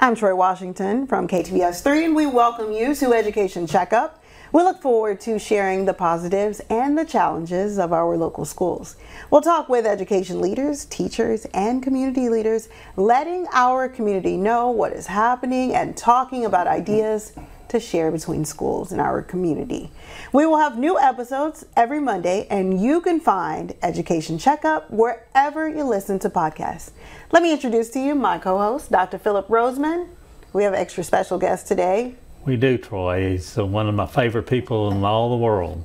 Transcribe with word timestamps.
I'm 0.00 0.14
Troy 0.14 0.32
Washington 0.32 1.08
from 1.08 1.26
KTBS 1.26 1.82
3, 1.82 2.04
and 2.04 2.14
we 2.14 2.24
welcome 2.24 2.70
you 2.70 2.94
to 2.94 3.12
Education 3.14 3.66
Checkup. 3.66 4.22
We 4.52 4.62
look 4.62 4.80
forward 4.80 5.20
to 5.22 5.40
sharing 5.40 5.86
the 5.86 5.92
positives 5.92 6.60
and 6.70 6.96
the 6.96 7.04
challenges 7.04 7.80
of 7.80 7.92
our 7.92 8.16
local 8.16 8.44
schools. 8.44 8.94
We'll 9.28 9.40
talk 9.40 9.68
with 9.68 9.86
education 9.86 10.40
leaders, 10.40 10.84
teachers, 10.84 11.46
and 11.46 11.82
community 11.82 12.28
leaders, 12.28 12.68
letting 12.94 13.48
our 13.52 13.88
community 13.88 14.36
know 14.36 14.70
what 14.70 14.92
is 14.92 15.08
happening 15.08 15.74
and 15.74 15.96
talking 15.96 16.44
about 16.44 16.68
ideas 16.68 17.32
to 17.70 17.80
share 17.80 18.10
between 18.10 18.44
schools 18.44 18.92
in 18.92 19.00
our 19.00 19.22
community. 19.22 19.90
We 20.32 20.46
will 20.46 20.58
have 20.58 20.78
new 20.78 20.98
episodes 20.98 21.64
every 21.76 22.00
Monday, 22.00 22.46
and 22.50 22.82
you 22.82 23.00
can 23.00 23.20
find 23.20 23.74
Education 23.82 24.38
Checkup 24.38 24.90
wherever 24.90 25.68
you 25.68 25.84
listen 25.84 26.18
to 26.20 26.30
podcasts. 26.30 26.90
Let 27.32 27.42
me 27.42 27.52
introduce 27.52 27.90
to 27.90 28.00
you 28.00 28.14
my 28.14 28.38
co 28.38 28.58
host, 28.58 28.90
Dr. 28.90 29.18
Philip 29.18 29.48
Roseman. 29.48 30.08
We 30.52 30.64
have 30.64 30.72
an 30.72 30.78
extra 30.78 31.04
special 31.04 31.38
guest 31.38 31.66
today. 31.66 32.14
We 32.44 32.56
do, 32.56 32.78
Troy. 32.78 33.30
He's 33.30 33.58
uh, 33.58 33.66
one 33.66 33.88
of 33.88 33.94
my 33.94 34.06
favorite 34.06 34.44
people 34.46 34.90
in 34.90 35.04
all 35.04 35.30
the 35.30 35.36
world. 35.36 35.84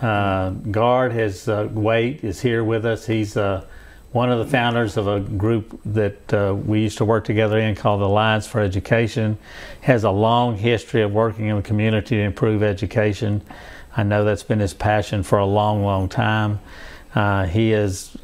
Uh, 0.00 0.50
Gard 0.50 1.12
has 1.12 1.48
uh, 1.48 1.68
Wayt 1.68 2.22
is 2.22 2.40
here 2.40 2.62
with 2.62 2.84
us. 2.84 3.06
He's 3.06 3.36
uh, 3.36 3.64
one 4.12 4.30
of 4.30 4.38
the 4.38 4.46
founders 4.46 4.96
of 4.96 5.06
a 5.08 5.20
group 5.20 5.80
that 5.84 6.32
uh, 6.32 6.54
we 6.54 6.80
used 6.80 6.98
to 6.98 7.04
work 7.04 7.24
together 7.24 7.58
in 7.58 7.74
called 7.74 8.00
the 8.00 8.06
Alliance 8.06 8.46
for 8.46 8.60
Education. 8.60 9.38
Has 9.82 10.04
a 10.04 10.10
long 10.10 10.56
history 10.56 11.02
of 11.02 11.12
working 11.12 11.46
in 11.46 11.56
the 11.56 11.62
community 11.62 12.16
to 12.16 12.22
improve 12.22 12.62
education. 12.62 13.42
I 13.96 14.02
know 14.02 14.24
that's 14.24 14.42
been 14.42 14.60
his 14.60 14.74
passion 14.74 15.22
for 15.22 15.38
a 15.38 15.46
long, 15.46 15.82
long 15.82 16.08
time. 16.08 16.60
Uh, 17.14 17.46
he 17.46 17.70
has 17.70 18.16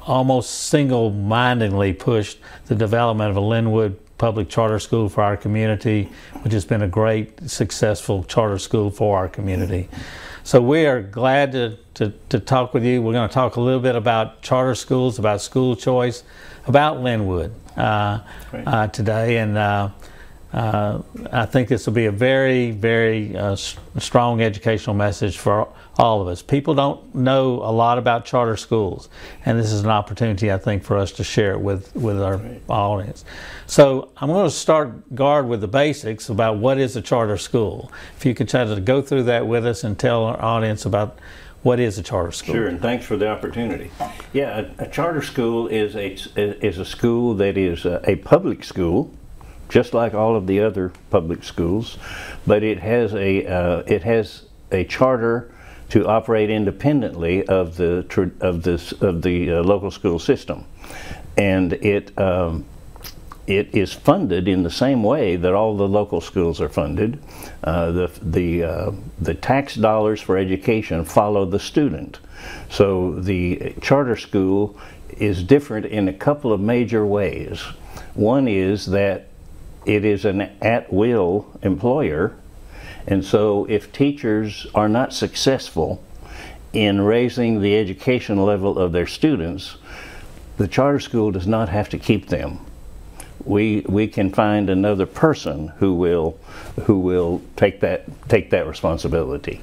almost 0.00 0.50
single-mindedly 0.50 1.94
pushed 1.94 2.38
the 2.66 2.74
development 2.74 3.30
of 3.30 3.36
a 3.36 3.40
Linwood 3.40 3.98
public 4.18 4.48
charter 4.48 4.78
school 4.78 5.08
for 5.08 5.22
our 5.22 5.36
community, 5.36 6.08
which 6.42 6.52
has 6.52 6.64
been 6.64 6.82
a 6.82 6.88
great, 6.88 7.50
successful 7.50 8.22
charter 8.24 8.58
school 8.58 8.90
for 8.90 9.16
our 9.16 9.28
community. 9.28 9.88
So 10.46 10.60
we 10.60 10.84
are 10.84 11.00
glad 11.00 11.52
to, 11.52 11.78
to, 11.94 12.12
to 12.28 12.38
talk 12.38 12.74
with 12.74 12.84
you. 12.84 13.00
We're 13.00 13.14
going 13.14 13.26
to 13.26 13.32
talk 13.32 13.56
a 13.56 13.62
little 13.62 13.80
bit 13.80 13.96
about 13.96 14.42
charter 14.42 14.74
schools, 14.74 15.18
about 15.18 15.40
school 15.40 15.74
choice, 15.74 16.22
about 16.66 17.00
Linwood 17.00 17.54
uh, 17.78 18.20
uh, 18.52 18.88
today, 18.88 19.38
and 19.38 19.56
uh, 20.54 21.02
I 21.32 21.46
think 21.46 21.66
this 21.68 21.84
will 21.84 21.94
be 21.94 22.06
a 22.06 22.12
very, 22.12 22.70
very 22.70 23.36
uh, 23.36 23.56
strong 23.56 24.40
educational 24.40 24.94
message 24.94 25.36
for 25.36 25.68
all 25.98 26.22
of 26.22 26.28
us. 26.28 26.42
People 26.42 26.74
don't 26.76 27.12
know 27.12 27.54
a 27.54 27.72
lot 27.72 27.98
about 27.98 28.24
charter 28.24 28.56
schools, 28.56 29.08
and 29.44 29.58
this 29.58 29.72
is 29.72 29.82
an 29.82 29.90
opportunity, 29.90 30.52
I 30.52 30.58
think, 30.58 30.84
for 30.84 30.96
us 30.96 31.10
to 31.12 31.24
share 31.24 31.54
it 31.54 31.60
with, 31.60 31.92
with 31.96 32.22
our 32.22 32.36
right. 32.36 32.62
audience. 32.68 33.24
So 33.66 34.10
I'm 34.16 34.28
going 34.28 34.46
to 34.46 34.54
start 34.54 35.16
Gard 35.16 35.48
with 35.48 35.60
the 35.60 35.66
basics 35.66 36.28
about 36.28 36.58
what 36.58 36.78
is 36.78 36.94
a 36.94 37.02
charter 37.02 37.36
school. 37.36 37.90
If 38.16 38.24
you 38.24 38.32
could 38.32 38.48
try 38.48 38.64
to 38.64 38.80
go 38.80 39.02
through 39.02 39.24
that 39.24 39.48
with 39.48 39.66
us 39.66 39.82
and 39.82 39.98
tell 39.98 40.22
our 40.22 40.40
audience 40.40 40.86
about 40.86 41.18
what 41.64 41.80
is 41.80 41.98
a 41.98 42.02
charter 42.04 42.30
school? 42.30 42.54
Sure, 42.54 42.68
and 42.68 42.80
thanks 42.80 43.04
for 43.04 43.16
the 43.16 43.28
opportunity. 43.28 43.90
Yeah, 44.32 44.68
a, 44.78 44.84
a 44.84 44.88
charter 44.88 45.22
school 45.22 45.66
is 45.66 45.96
a 45.96 46.12
is 46.36 46.78
a 46.78 46.84
school 46.84 47.34
that 47.36 47.56
is 47.56 47.86
a, 47.86 48.02
a 48.04 48.16
public 48.16 48.62
school 48.62 49.10
just 49.68 49.94
like 49.94 50.14
all 50.14 50.36
of 50.36 50.46
the 50.46 50.60
other 50.60 50.92
public 51.10 51.44
schools, 51.44 51.98
but 52.46 52.62
it 52.62 52.78
has 52.78 53.14
a 53.14 53.46
uh, 53.46 53.82
it 53.86 54.02
has 54.02 54.44
a 54.70 54.84
charter 54.84 55.52
to 55.90 56.06
operate 56.06 56.50
independently 56.50 57.46
of 57.46 57.76
the 57.76 58.06
of 58.40 58.62
this 58.62 58.92
of 58.92 59.22
the 59.22 59.52
uh, 59.52 59.62
local 59.62 59.90
school 59.90 60.18
system, 60.18 60.64
and 61.36 61.72
it. 61.74 62.16
Um, 62.18 62.64
it 63.46 63.74
is 63.74 63.92
funded 63.92 64.48
in 64.48 64.62
the 64.62 64.70
same 64.70 65.02
way 65.02 65.36
that 65.36 65.52
all 65.52 65.76
the 65.76 65.86
local 65.86 66.22
schools 66.22 66.62
are 66.62 66.68
funded. 66.70 67.22
Uh, 67.62 67.90
the 67.90 68.10
the 68.22 68.64
uh, 68.64 68.92
the 69.20 69.34
tax 69.34 69.74
dollars 69.74 70.20
for 70.22 70.38
education 70.38 71.04
follow 71.04 71.44
the 71.44 71.58
student, 71.58 72.20
so 72.70 73.12
the 73.20 73.74
charter 73.82 74.16
school 74.16 74.78
is 75.18 75.42
different 75.42 75.86
in 75.86 76.08
a 76.08 76.12
couple 76.12 76.52
of 76.52 76.60
major 76.60 77.04
ways. 77.04 77.60
One 78.14 78.48
is 78.48 78.86
that 78.86 79.28
it 79.86 80.04
is 80.04 80.24
an 80.24 80.40
at-will 80.62 81.46
employer, 81.62 82.34
and 83.06 83.24
so 83.24 83.66
if 83.66 83.92
teachers 83.92 84.66
are 84.74 84.88
not 84.88 85.12
successful 85.12 86.02
in 86.72 87.00
raising 87.00 87.60
the 87.60 87.76
education 87.76 88.38
level 88.44 88.78
of 88.78 88.92
their 88.92 89.06
students, 89.06 89.76
the 90.56 90.68
charter 90.68 91.00
school 91.00 91.30
does 91.30 91.46
not 91.46 91.68
have 91.68 91.88
to 91.90 91.98
keep 91.98 92.28
them. 92.28 92.58
We, 93.44 93.84
we 93.86 94.06
can 94.06 94.32
find 94.32 94.70
another 94.70 95.06
person 95.06 95.68
who 95.78 95.94
will, 95.94 96.38
who 96.84 96.98
will 96.98 97.42
take, 97.56 97.80
that, 97.80 98.06
take 98.28 98.50
that 98.50 98.66
responsibility. 98.66 99.60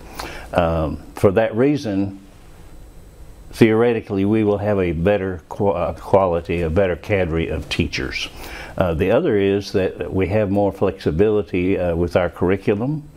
Um, 0.54 0.98
for 1.16 1.32
that 1.32 1.56
reason, 1.56 2.20
theoretically, 3.54 4.24
we 4.26 4.44
will 4.44 4.60
have 4.60 4.80
a 4.80 4.92
better 4.92 5.42
quality, 5.50 6.62
a 6.62 6.70
better 6.70 6.96
cadre 6.96 7.48
of 7.48 7.68
teachers. 7.70 8.30
Uh, 8.82 8.96
the 8.96 9.12
other 9.12 9.38
is 9.38 9.74
that 9.74 10.12
we 10.12 10.26
have 10.26 10.50
more 10.50 10.72
flexibility 10.72 11.78
uh, 11.78 11.96
with 11.96 12.16
our 12.16 12.32
curriculum. 12.32 13.08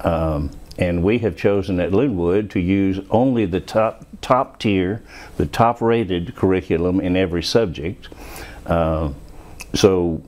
Um, 0.00 0.50
and 0.78 1.02
we 1.02 1.18
have 1.18 1.36
chosen 1.36 1.78
at 1.78 1.92
Linwood 1.92 2.48
to 2.52 2.58
use 2.58 3.04
only 3.10 3.44
the 3.44 3.60
top 3.60 4.06
top 4.22 4.58
tier, 4.58 5.02
the 5.36 5.44
top 5.44 5.82
rated 5.82 6.34
curriculum 6.36 7.00
in 7.00 7.16
every 7.16 7.42
subject. 7.42 8.08
Uh, 8.64 9.12
so 9.74 10.22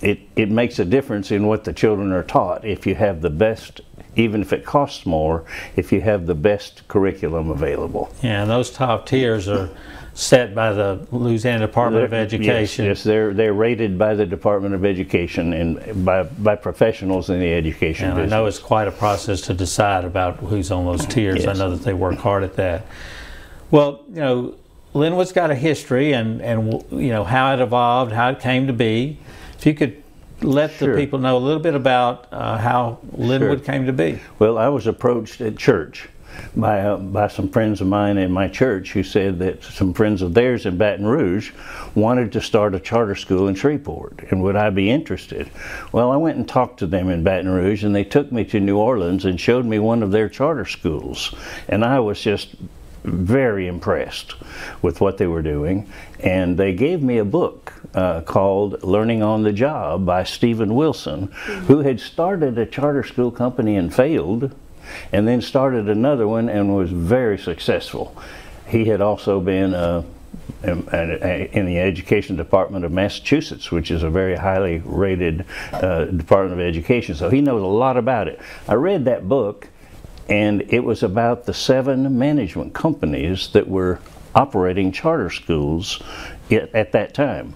it, 0.00 0.20
it 0.36 0.50
makes 0.50 0.78
a 0.78 0.84
difference 0.86 1.30
in 1.30 1.46
what 1.46 1.64
the 1.64 1.74
children 1.74 2.12
are 2.12 2.22
taught 2.22 2.64
if 2.64 2.86
you 2.86 2.94
have 2.94 3.20
the 3.20 3.28
best 3.28 3.82
even 4.16 4.40
if 4.40 4.54
it 4.54 4.64
costs 4.64 5.04
more, 5.04 5.44
if 5.76 5.92
you 5.92 6.00
have 6.00 6.24
the 6.24 6.34
best 6.34 6.88
curriculum 6.88 7.50
available. 7.50 8.10
Yeah, 8.22 8.40
and 8.40 8.50
those 8.50 8.70
top 8.70 9.04
tiers 9.04 9.46
are 9.46 9.68
set 10.16 10.54
by 10.54 10.72
the 10.72 11.06
Louisiana 11.12 11.66
Department 11.66 12.02
of 12.02 12.14
Education. 12.14 12.86
Yes, 12.86 12.98
yes, 12.98 13.04
they're 13.04 13.34
they're 13.34 13.52
rated 13.52 13.98
by 13.98 14.14
the 14.14 14.24
Department 14.24 14.74
of 14.74 14.84
Education 14.84 15.52
and 15.52 16.04
by 16.04 16.22
by 16.22 16.56
professionals 16.56 17.28
in 17.28 17.38
the 17.38 17.52
education. 17.52 18.10
And 18.10 18.20
I 18.20 18.26
know 18.26 18.46
it's 18.46 18.58
quite 18.58 18.88
a 18.88 18.92
process 18.92 19.42
to 19.42 19.54
decide 19.54 20.04
about 20.04 20.36
who's 20.36 20.70
on 20.70 20.86
those 20.86 21.04
tiers. 21.06 21.44
Yes. 21.44 21.48
I 21.48 21.58
know 21.58 21.70
that 21.70 21.84
they 21.84 21.92
work 21.92 22.16
hard 22.16 22.42
at 22.42 22.56
that. 22.56 22.86
Well, 23.70 24.04
you 24.08 24.14
know, 24.16 24.54
Linwood's 24.94 25.32
got 25.32 25.50
a 25.50 25.54
history 25.54 26.14
and 26.14 26.40
and 26.40 26.82
you 26.90 27.10
know 27.10 27.22
how 27.22 27.52
it 27.52 27.60
evolved, 27.60 28.12
how 28.12 28.30
it 28.30 28.40
came 28.40 28.66
to 28.66 28.72
be. 28.72 29.18
If 29.58 29.66
you 29.66 29.74
could 29.74 30.02
let 30.40 30.72
sure. 30.72 30.94
the 30.94 31.00
people 31.00 31.18
know 31.18 31.36
a 31.36 31.44
little 31.44 31.62
bit 31.62 31.74
about 31.74 32.26
uh, 32.32 32.56
how 32.56 33.00
Linwood 33.12 33.58
sure. 33.58 33.66
came 33.66 33.86
to 33.86 33.92
be. 33.92 34.18
Well, 34.38 34.56
I 34.56 34.68
was 34.68 34.86
approached 34.86 35.42
at 35.42 35.56
church 35.58 36.08
by, 36.56 36.80
uh, 36.80 36.96
by 36.96 37.28
some 37.28 37.48
friends 37.48 37.80
of 37.80 37.86
mine 37.86 38.18
in 38.18 38.30
my 38.32 38.48
church 38.48 38.92
who 38.92 39.02
said 39.02 39.38
that 39.38 39.62
some 39.62 39.92
friends 39.92 40.22
of 40.22 40.34
theirs 40.34 40.66
in 40.66 40.76
Baton 40.78 41.06
Rouge 41.06 41.52
wanted 41.94 42.32
to 42.32 42.40
start 42.40 42.74
a 42.74 42.80
charter 42.80 43.14
school 43.14 43.48
in 43.48 43.54
Shreveport 43.54 44.24
and 44.30 44.42
would 44.42 44.56
I 44.56 44.70
be 44.70 44.90
interested? 44.90 45.50
Well, 45.92 46.10
I 46.10 46.16
went 46.16 46.38
and 46.38 46.48
talked 46.48 46.78
to 46.78 46.86
them 46.86 47.10
in 47.10 47.22
Baton 47.22 47.50
Rouge 47.50 47.84
and 47.84 47.94
they 47.94 48.04
took 48.04 48.32
me 48.32 48.44
to 48.46 48.60
New 48.60 48.78
Orleans 48.78 49.24
and 49.24 49.40
showed 49.40 49.66
me 49.66 49.78
one 49.78 50.02
of 50.02 50.10
their 50.10 50.28
charter 50.28 50.64
schools 50.64 51.34
and 51.68 51.84
I 51.84 52.00
was 52.00 52.20
just 52.20 52.56
very 53.04 53.68
impressed 53.68 54.34
with 54.82 55.00
what 55.00 55.16
they 55.18 55.26
were 55.26 55.42
doing 55.42 55.88
and 56.20 56.56
they 56.56 56.74
gave 56.74 57.02
me 57.02 57.18
a 57.18 57.24
book 57.24 57.72
uh, 57.94 58.20
called 58.22 58.82
Learning 58.82 59.22
on 59.22 59.42
the 59.42 59.52
Job 59.52 60.04
by 60.04 60.24
Steven 60.24 60.74
Wilson, 60.74 61.28
who 61.66 61.80
had 61.80 62.00
started 62.00 62.58
a 62.58 62.66
charter 62.66 63.02
school 63.02 63.30
company 63.30 63.76
and 63.76 63.94
failed 63.94 64.54
and 65.12 65.26
then 65.26 65.40
started 65.40 65.88
another 65.88 66.26
one 66.26 66.48
and 66.48 66.74
was 66.74 66.90
very 66.90 67.38
successful. 67.38 68.16
He 68.66 68.86
had 68.86 69.00
also 69.00 69.40
been 69.40 69.74
uh, 69.74 70.02
in, 70.62 70.88
in, 70.88 71.66
the 71.66 71.78
education 71.78 72.36
department 72.36 72.84
of 72.84 72.92
Massachusetts, 72.92 73.70
which 73.70 73.90
is 73.90 74.02
a 74.02 74.10
very 74.10 74.36
highly 74.36 74.78
rated 74.84 75.44
uh, 75.72 76.06
department 76.06 76.60
of 76.60 76.66
education. 76.66 77.14
So 77.14 77.30
he 77.30 77.40
knows 77.40 77.62
a 77.62 77.66
lot 77.66 77.96
about 77.96 78.28
it. 78.28 78.40
I 78.66 78.74
read 78.74 79.04
that 79.04 79.28
book, 79.28 79.68
and 80.28 80.62
it 80.68 80.80
was 80.80 81.02
about 81.02 81.46
the 81.46 81.54
seven 81.54 82.18
management 82.18 82.74
companies 82.74 83.48
that 83.48 83.68
were 83.68 84.00
operating 84.34 84.92
charter 84.92 85.30
schools 85.30 86.02
at, 86.50 86.74
at 86.74 86.92
that 86.92 87.14
time. 87.14 87.54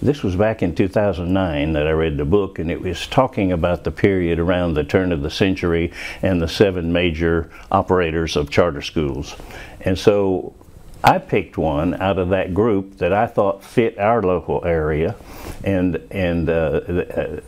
This 0.00 0.22
was 0.22 0.36
back 0.36 0.62
in 0.62 0.74
2009 0.74 1.72
that 1.72 1.86
I 1.86 1.90
read 1.90 2.16
the 2.16 2.24
book, 2.24 2.58
and 2.58 2.70
it 2.70 2.80
was 2.80 3.06
talking 3.06 3.52
about 3.52 3.84
the 3.84 3.90
period 3.90 4.38
around 4.38 4.74
the 4.74 4.84
turn 4.84 5.12
of 5.12 5.22
the 5.22 5.30
century 5.30 5.92
and 6.22 6.40
the 6.40 6.48
seven 6.48 6.92
major 6.92 7.50
operators 7.70 8.36
of 8.36 8.48
charter 8.48 8.82
schools. 8.82 9.34
And 9.80 9.98
so 9.98 10.54
I 11.02 11.18
picked 11.18 11.58
one 11.58 11.94
out 11.94 12.18
of 12.18 12.30
that 12.30 12.54
group 12.54 12.98
that 12.98 13.12
I 13.12 13.26
thought 13.26 13.64
fit 13.64 13.98
our 13.98 14.22
local 14.22 14.64
area, 14.64 15.16
and 15.64 15.96
and 16.10 16.48
uh, 16.48 16.52
uh, 16.52 17.40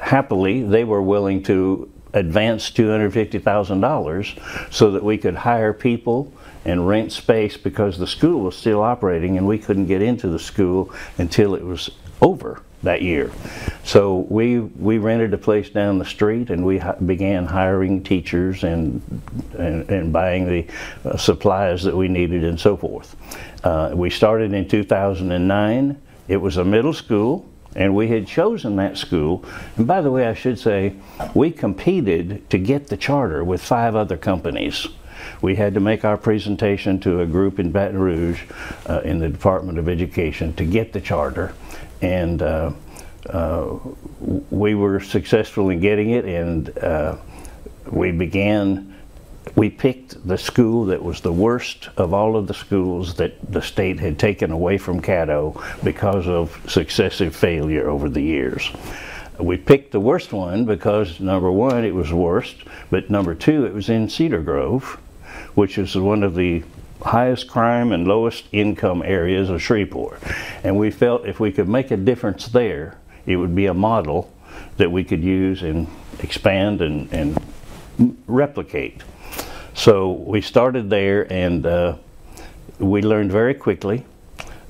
happily 0.00 0.62
they 0.62 0.84
were 0.84 1.02
willing 1.02 1.42
to 1.44 1.90
advance 2.12 2.70
$250,000 2.70 4.72
so 4.72 4.90
that 4.90 5.04
we 5.04 5.16
could 5.16 5.36
hire 5.36 5.72
people 5.72 6.32
and 6.64 6.86
rent 6.86 7.12
space 7.12 7.56
because 7.56 7.98
the 7.98 8.06
school 8.06 8.40
was 8.40 8.56
still 8.56 8.82
operating 8.82 9.38
and 9.38 9.46
we 9.46 9.58
couldn't 9.58 9.86
get 9.86 10.02
into 10.02 10.28
the 10.28 10.38
school 10.38 10.92
until 11.18 11.54
it 11.54 11.64
was 11.64 11.90
over. 12.20 12.62
that 12.82 13.02
year. 13.02 13.30
So 13.84 14.26
we 14.30 14.60
we 14.60 14.96
rented 14.96 15.34
a 15.34 15.38
place 15.38 15.68
down 15.68 15.98
the 15.98 16.04
street 16.06 16.48
and 16.48 16.64
we 16.64 16.78
hi- 16.78 16.96
began 17.04 17.44
hiring 17.44 18.02
teachers 18.02 18.64
and 18.64 19.02
and, 19.58 19.90
and 19.90 20.12
buying 20.12 20.48
the 20.48 20.66
uh, 21.04 21.18
supplies 21.18 21.82
that 21.82 21.94
we 21.94 22.08
needed 22.08 22.42
and 22.42 22.58
so 22.58 22.78
forth. 22.78 23.16
Uh, 23.64 23.92
we 23.94 24.08
started 24.08 24.54
in 24.54 24.66
2009. 24.66 26.00
It 26.28 26.36
was 26.38 26.56
a 26.56 26.64
middle 26.64 26.94
school 26.94 27.44
and 27.76 27.94
we 27.94 28.08
had 28.08 28.26
chosen 28.26 28.76
that 28.76 28.96
school. 28.96 29.44
And 29.76 29.86
by 29.86 30.00
the 30.00 30.10
way, 30.10 30.26
I 30.26 30.34
should 30.34 30.58
say, 30.58 30.94
we 31.34 31.50
competed 31.50 32.48
to 32.50 32.58
get 32.58 32.88
the 32.88 32.96
charter 32.96 33.44
with 33.44 33.62
five 33.62 33.94
other 33.94 34.16
companies. 34.16 34.88
We 35.42 35.56
had 35.56 35.74
to 35.74 35.80
make 35.80 36.04
our 36.04 36.16
presentation 36.16 37.00
to 37.00 37.20
a 37.20 37.26
group 37.26 37.58
in 37.58 37.72
Baton 37.72 37.98
Rouge 37.98 38.42
uh, 38.88 39.00
in 39.04 39.18
the 39.18 39.28
Department 39.28 39.78
of 39.78 39.88
Education 39.88 40.52
to 40.54 40.64
get 40.64 40.92
the 40.92 41.00
charter. 41.00 41.54
And 42.02 42.42
uh, 42.42 42.72
uh, 43.28 43.78
we 44.50 44.74
were 44.74 45.00
successful 45.00 45.70
in 45.70 45.80
getting 45.80 46.10
it, 46.10 46.24
and 46.24 46.76
uh, 46.78 47.16
we 47.90 48.12
began. 48.12 48.96
We 49.56 49.70
picked 49.70 50.26
the 50.28 50.38
school 50.38 50.84
that 50.86 51.02
was 51.02 51.22
the 51.22 51.32
worst 51.32 51.88
of 51.96 52.14
all 52.14 52.36
of 52.36 52.46
the 52.46 52.54
schools 52.54 53.14
that 53.14 53.34
the 53.50 53.62
state 53.62 53.98
had 53.98 54.18
taken 54.18 54.52
away 54.52 54.78
from 54.78 55.00
Caddo 55.00 55.60
because 55.82 56.28
of 56.28 56.56
successive 56.68 57.34
failure 57.34 57.88
over 57.88 58.08
the 58.08 58.20
years. 58.20 58.70
We 59.40 59.56
picked 59.56 59.92
the 59.92 60.00
worst 60.00 60.32
one 60.32 60.66
because 60.66 61.18
number 61.18 61.50
one, 61.50 61.84
it 61.84 61.94
was 61.94 62.12
worst, 62.12 62.56
but 62.90 63.10
number 63.10 63.34
two, 63.34 63.64
it 63.64 63.72
was 63.72 63.88
in 63.88 64.08
Cedar 64.08 64.42
Grove, 64.42 65.00
which 65.54 65.78
is 65.78 65.96
one 65.96 66.22
of 66.22 66.34
the 66.34 66.62
highest 67.02 67.48
crime 67.48 67.92
and 67.92 68.06
lowest 68.06 68.44
income 68.52 69.02
areas 69.02 69.48
of 69.48 69.62
Shreveport. 69.62 70.22
And 70.62 70.76
we 70.76 70.90
felt 70.90 71.26
if 71.26 71.40
we 71.40 71.52
could 71.52 71.68
make 71.68 71.90
a 71.90 71.96
difference 71.96 72.46
there, 72.48 72.98
it 73.26 73.36
would 73.36 73.54
be 73.54 73.66
a 73.66 73.74
model 73.74 74.32
that 74.76 74.90
we 74.90 75.04
could 75.04 75.22
use 75.22 75.62
and 75.62 75.88
expand 76.20 76.82
and, 76.82 77.12
and 77.12 77.38
replicate. 78.26 79.02
So 79.74 80.12
we 80.12 80.40
started 80.40 80.90
there 80.90 81.30
and 81.32 81.64
uh, 81.64 81.96
we 82.78 83.02
learned 83.02 83.32
very 83.32 83.54
quickly 83.54 84.04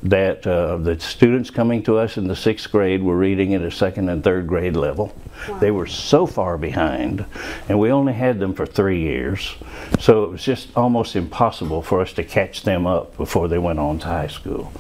that 0.03 0.47
uh, 0.47 0.77
the 0.79 0.99
students 0.99 1.51
coming 1.51 1.83
to 1.83 1.99
us 1.99 2.17
in 2.17 2.27
the 2.27 2.37
sixth 2.37 2.71
grade 2.71 3.03
were 3.03 3.17
reading 3.17 3.55
at 3.55 3.63
a 3.63 3.71
second 3.71 4.09
and 4.09 4.25
third 4.25 4.47
grade 4.47 4.77
level. 4.77 5.15
They 5.61 5.71
were 5.71 5.87
so 5.87 6.27
far 6.27 6.57
behind, 6.57 7.25
and 7.69 7.79
we 7.79 7.91
only 7.91 8.13
had 8.13 8.39
them 8.39 8.55
for 8.55 8.65
three 8.67 9.01
years, 9.01 9.55
so 9.99 10.25
it 10.25 10.31
was 10.31 10.43
just 10.43 10.69
almost 10.77 11.17
impossible 11.17 11.83
for 11.83 12.01
us 12.01 12.13
to 12.15 12.25
catch 12.25 12.63
them 12.63 12.87
up 12.87 13.17
before 13.17 13.49
they 13.49 13.59
went 13.59 13.79
on 13.79 13.99
to 14.01 14.07
high 14.07 14.29
school. 14.29 14.73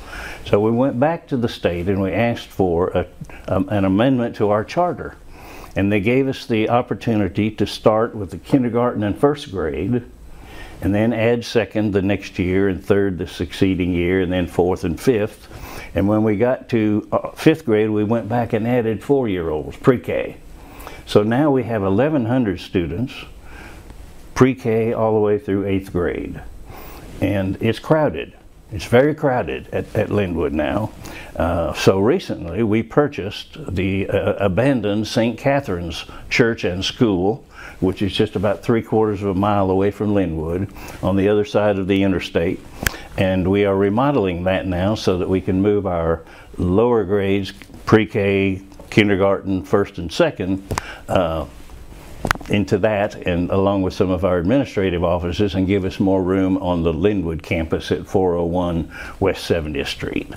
So 0.46 0.60
we 0.60 0.70
went 0.70 0.98
back 0.98 1.28
to 1.28 1.36
the 1.36 1.48
state 1.48 1.88
and 1.88 2.00
we 2.00 2.12
asked 2.12 2.48
for 2.48 2.88
a, 2.90 3.06
um, 3.48 3.68
an 3.68 3.84
amendment 3.84 4.36
to 4.36 4.50
our 4.50 4.64
charter. 4.64 5.16
And 5.76 5.92
they 5.92 6.00
gave 6.00 6.26
us 6.26 6.46
the 6.46 6.68
opportunity 6.68 7.50
to 7.52 7.66
start 7.66 8.14
with 8.14 8.30
the 8.30 8.38
kindergarten 8.38 9.02
and 9.04 9.16
first 9.16 9.50
grade 9.52 10.02
and 10.82 10.94
then 10.94 11.12
add 11.12 11.44
second 11.44 11.92
the 11.92 12.02
next 12.02 12.38
year 12.38 12.68
and 12.68 12.84
third 12.84 13.18
the 13.18 13.26
succeeding 13.26 13.92
year 13.92 14.22
and 14.22 14.32
then 14.32 14.46
fourth 14.46 14.84
and 14.84 14.98
fifth. 15.00 15.48
And 15.94 16.08
when 16.08 16.22
we 16.22 16.36
got 16.36 16.68
to 16.70 17.06
uh, 17.12 17.30
fifth 17.32 17.64
grade 17.64 17.90
we 17.90 18.04
went 18.04 18.28
back 18.28 18.52
and 18.52 18.66
added 18.66 19.02
four 19.02 19.28
year 19.28 19.50
olds 19.50 19.76
pre-k. 19.76 20.36
So 21.06 21.22
now 21.22 21.50
we 21.50 21.64
have 21.64 21.82
1100 21.82 22.60
students 22.60 23.14
pre-k 24.34 24.92
all 24.92 25.14
the 25.14 25.20
way 25.20 25.38
through 25.38 25.66
eighth 25.66 25.92
grade. 25.92 26.40
And 27.20 27.58
it's 27.60 27.78
crowded 27.78 28.34
it's 28.72 28.84
very 28.84 29.14
crowded 29.14 29.68
at, 29.72 29.94
at 29.96 30.10
Linwood 30.10 30.52
now. 30.52 30.92
Uh, 31.36 31.72
so 31.74 31.98
recently 31.98 32.62
we 32.62 32.82
purchased 32.82 33.56
the 33.74 34.08
uh, 34.08 34.34
abandoned 34.34 35.06
St. 35.06 35.38
Catherine's 35.38 36.04
Church 36.28 36.64
and 36.64 36.84
School, 36.84 37.44
which 37.80 38.02
is 38.02 38.12
just 38.12 38.36
about 38.36 38.62
three 38.62 38.82
quarters 38.82 39.22
of 39.22 39.28
a 39.28 39.34
mile 39.34 39.70
away 39.70 39.90
from 39.90 40.14
Linwood 40.14 40.72
on 41.02 41.16
the 41.16 41.28
other 41.28 41.44
side 41.44 41.78
of 41.78 41.88
the 41.88 42.02
interstate. 42.02 42.60
And 43.16 43.50
we 43.50 43.64
are 43.64 43.76
remodeling 43.76 44.44
that 44.44 44.66
now 44.66 44.94
so 44.94 45.18
that 45.18 45.28
we 45.28 45.40
can 45.40 45.60
move 45.60 45.86
our 45.86 46.24
lower 46.56 47.04
grades, 47.04 47.52
pre 47.86 48.06
K, 48.06 48.62
kindergarten, 48.90 49.64
first 49.64 49.98
and 49.98 50.12
second, 50.12 50.62
uh, 51.08 51.46
into 52.50 52.78
that 52.78 53.14
and 53.14 53.50
along 53.50 53.82
with 53.82 53.94
some 53.94 54.10
of 54.10 54.24
our 54.24 54.38
administrative 54.38 55.04
offices 55.04 55.54
and 55.54 55.66
give 55.66 55.84
us 55.84 56.00
more 56.00 56.22
room 56.22 56.58
on 56.58 56.82
the 56.82 56.92
Linwood 56.92 57.42
campus 57.42 57.90
at 57.92 58.06
401 58.06 58.90
West 59.20 59.48
70th 59.48 59.86
Street. 59.86 60.32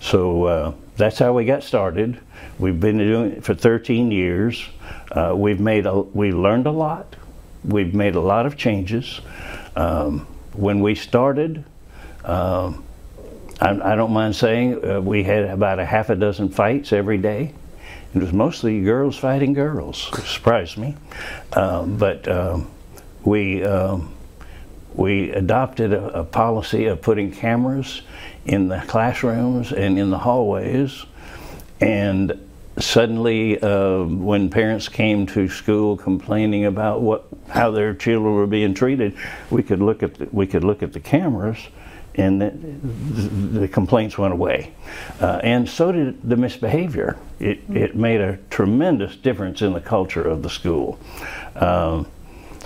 So 0.00 0.44
uh, 0.44 0.72
that's 0.96 1.18
how 1.18 1.32
we 1.32 1.44
got 1.44 1.62
started. 1.62 2.18
We've 2.58 2.78
been 2.78 2.98
doing 2.98 3.32
it 3.32 3.44
for 3.44 3.54
13 3.54 4.10
years. 4.10 4.68
Uh, 5.10 5.34
we've 5.36 5.60
made 5.60 5.86
a, 5.86 6.00
we 6.00 6.32
learned 6.32 6.66
a 6.66 6.70
lot. 6.70 7.16
We've 7.64 7.94
made 7.94 8.14
a 8.14 8.20
lot 8.20 8.46
of 8.46 8.56
changes. 8.56 9.20
Um, 9.76 10.26
when 10.54 10.80
we 10.80 10.94
started, 10.94 11.64
um, 12.24 12.84
I, 13.60 13.92
I, 13.92 13.94
don't 13.94 14.12
mind 14.12 14.36
saying 14.36 14.84
uh, 14.84 15.00
we 15.00 15.22
had 15.22 15.44
about 15.44 15.78
a 15.78 15.84
half 15.84 16.10
a 16.10 16.16
dozen 16.16 16.48
fights 16.50 16.92
every 16.92 17.18
day. 17.18 17.54
It 18.14 18.20
was 18.20 18.32
mostly 18.32 18.82
girls 18.82 19.16
fighting 19.16 19.54
girls. 19.54 20.10
Surprised 20.26 20.76
me, 20.76 20.96
um, 21.54 21.96
but 21.96 22.28
um, 22.28 22.70
we 23.24 23.64
um, 23.64 24.14
we 24.94 25.30
adopted 25.30 25.94
a, 25.94 26.20
a, 26.20 26.24
policy 26.24 26.84
of 26.86 27.00
putting 27.00 27.32
cameras 27.32 28.02
in 28.44 28.68
the 28.68 28.82
classrooms 28.86 29.72
and 29.72 29.98
in 29.98 30.10
the 30.10 30.18
hallways, 30.18 31.06
and 31.80 32.38
suddenly, 32.78 33.58
uh, 33.62 34.02
when 34.04 34.50
parents 34.50 34.88
came 34.88 35.26
to 35.28 35.48
school 35.48 35.96
complaining 35.96 36.66
about 36.66 37.00
what 37.00 37.26
how 37.48 37.70
their 37.70 37.94
children 37.94 38.34
were 38.34 38.46
being 38.46 38.74
treated, 38.74 39.16
we 39.50 39.62
could 39.62 39.80
look 39.80 40.02
at 40.02 40.14
the, 40.16 40.28
we 40.32 40.46
could 40.46 40.64
look 40.64 40.82
at 40.82 40.92
the 40.92 41.00
cameras 41.00 41.58
and 42.14 42.40
the, 42.40 42.50
the, 43.60 43.68
complaints 43.68 44.18
went 44.18 44.32
away. 44.34 44.74
Uh, 45.20 45.40
and 45.42 45.68
so 45.68 45.92
did 45.92 46.22
the 46.28 46.36
misbehavior. 46.36 47.18
It, 47.40 47.60
it 47.70 47.96
made 47.96 48.20
a 48.20 48.36
tremendous 48.50 49.16
difference 49.16 49.62
in 49.62 49.72
the 49.72 49.80
culture 49.80 50.22
of 50.22 50.42
the 50.42 50.50
school. 50.50 50.98
Um, 51.56 52.06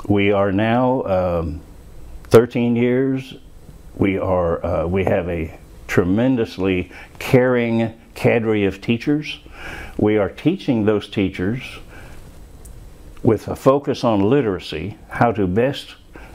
we 0.09 0.33
are 0.33 0.53
now 0.53 1.03
um, 1.05 1.61
13 2.25 2.77
years. 2.77 3.37
We 3.97 4.19
are 4.19 4.65
uh, 4.65 4.87
we 4.87 5.05
have 5.05 5.29
a 5.29 5.59
tremendously 5.87 6.93
caring 7.19 7.99
cadre 8.15 8.65
of 8.65 8.81
teachers. 8.81 9.39
We 9.97 10.19
are 10.19 10.29
teaching 10.29 10.85
those 10.85 11.09
teachers 11.09 11.63
with 13.23 13.49
a 13.49 13.57
focus 13.57 14.05
on 14.05 14.21
literacy, 14.21 14.99
how 15.09 15.33
to 15.33 15.47
best 15.47 15.95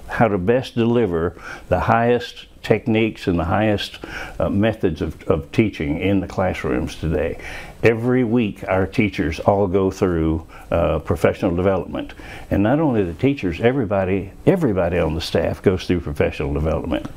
how 0.10 0.28
to 0.28 0.38
best 0.38 0.76
deliver 0.76 1.40
the 1.70 1.80
highest 1.80 2.48
techniques 2.64 3.28
and 3.28 3.40
the 3.40 3.46
highest 3.46 4.00
uh, 4.40 4.50
methods 4.50 5.02
of, 5.02 5.22
of 5.24 5.52
teaching 5.52 6.00
in 6.00 6.20
the 6.20 6.28
classrooms 6.28 6.96
today. 6.96 7.38
Every 7.84 8.24
week, 8.24 8.64
our 8.68 8.86
teachers 8.86 9.40
all 9.40 9.68
go 9.68 9.90
through 9.90 10.46
uh, 10.70 11.00
professional 11.00 11.56
development, 11.56 12.14
and 12.52 12.62
not 12.62 12.80
only 12.80 13.04
the 13.04 13.14
teachers, 13.14 13.60
everybody, 13.60 14.32
everybody 14.46 15.00
on 15.00 15.16
the 15.16 15.22
staff 15.22 15.62
goes 15.64 15.88
through 15.88 16.02
professional 16.02 16.54
development, 16.54 17.08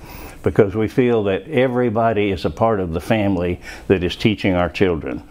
because 0.42 0.74
we 0.74 0.88
feel 0.88 1.24
that 1.24 1.46
everybody 1.48 2.30
is 2.30 2.44
a 2.44 2.50
part 2.50 2.80
of 2.80 2.92
the 2.92 3.00
family 3.00 3.60
that 3.88 4.02
is 4.02 4.16
teaching 4.16 4.54
our 4.54 4.70
children. 4.70 5.22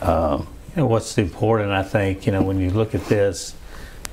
Uh, 0.00 0.42
and 0.74 0.88
what's 0.88 1.16
important, 1.18 1.70
I 1.70 1.82
think, 1.82 2.26
you 2.26 2.32
know, 2.32 2.42
when 2.42 2.58
you 2.58 2.70
look 2.70 2.94
at 2.94 3.04
this 3.06 3.54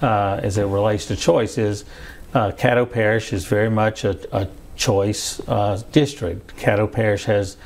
uh, 0.01 0.39
as 0.43 0.57
it 0.57 0.65
relates 0.65 1.07
to 1.07 1.15
choice, 1.15 1.57
is 1.57 1.85
uh, 2.33 2.51
Caddo 2.51 2.89
Parish 2.91 3.33
is 3.33 3.45
very 3.45 3.69
much 3.69 4.03
a, 4.03 4.17
a 4.35 4.47
choice 4.79 5.41
uh, 5.47 5.79
district. 5.91 6.55
Caddo 6.55 6.91
Parish 6.91 7.25
has 7.25 7.57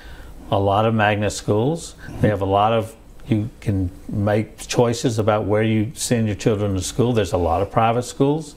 a 0.52 0.60
lot 0.60 0.86
of 0.86 0.94
magnet 0.94 1.32
schools. 1.32 1.96
They 2.20 2.28
have 2.28 2.42
a 2.42 2.46
lot 2.46 2.74
of 2.74 2.96
you 3.28 3.50
can 3.62 3.90
make 4.10 4.58
choices 4.68 5.18
about 5.18 5.46
where 5.46 5.64
you 5.64 5.94
send 5.96 6.28
your 6.28 6.36
children 6.36 6.74
to 6.74 6.82
school. 6.82 7.14
There's 7.14 7.32
a 7.32 7.38
lot 7.38 7.62
of 7.62 7.72
private 7.72 8.04
schools 8.04 8.56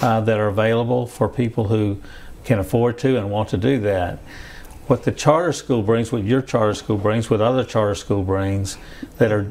uh, 0.00 0.20
that 0.20 0.38
are 0.38 0.46
available 0.46 1.06
for 1.06 1.28
people 1.28 1.64
who 1.64 2.00
can 2.44 2.60
afford 2.60 2.98
to 2.98 3.16
and 3.16 3.30
want 3.30 3.48
to 3.48 3.56
do 3.56 3.80
that. 3.80 4.18
What 4.86 5.02
the 5.02 5.10
charter 5.10 5.52
school 5.52 5.82
brings, 5.82 6.12
what 6.12 6.22
your 6.22 6.42
charter 6.42 6.74
school 6.74 6.98
brings, 6.98 7.28
what 7.28 7.40
other 7.40 7.64
charter 7.64 7.94
school 7.94 8.22
brings, 8.22 8.76
that 9.16 9.32
are 9.32 9.50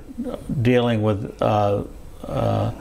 dealing 0.61 1.01
with 1.01 1.41
uh, 1.41 1.83
uh, 2.23 2.71